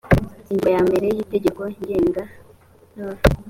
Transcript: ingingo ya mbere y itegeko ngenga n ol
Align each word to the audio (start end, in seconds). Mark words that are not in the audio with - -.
ingingo 0.49 0.67
ya 0.75 0.81
mbere 0.87 1.05
y 1.15 1.19
itegeko 1.23 1.59
ngenga 1.81 2.23
n 2.95 2.97
ol 3.05 3.15